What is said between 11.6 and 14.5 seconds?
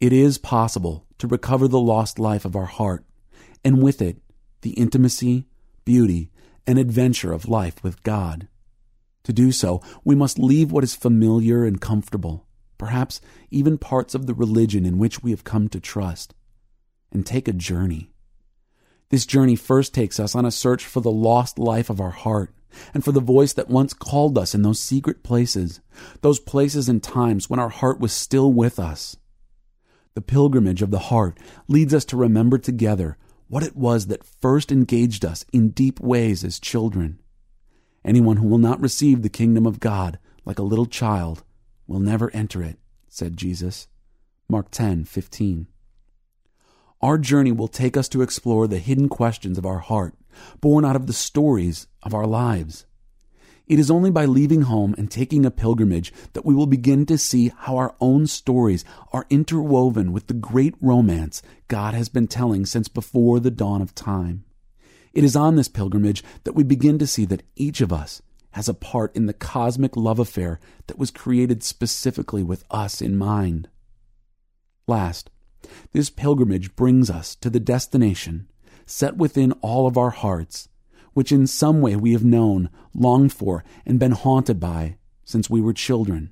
and comfortable, perhaps even parts of the